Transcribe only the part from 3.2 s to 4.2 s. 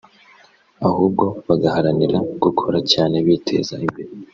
biteza imbere